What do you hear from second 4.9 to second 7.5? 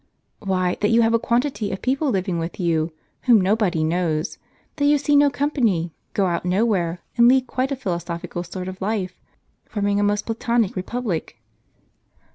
see no company, go out nowhere, and lead